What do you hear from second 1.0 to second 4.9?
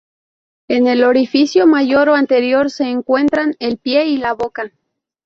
orificio mayor o anterior se encuentran el pie y la boca.